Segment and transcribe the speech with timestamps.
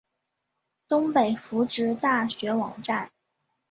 [0.87, 3.11] 东北福祉大学网站